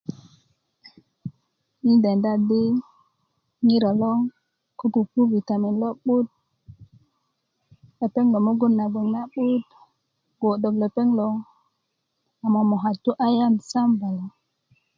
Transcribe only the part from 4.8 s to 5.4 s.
pupu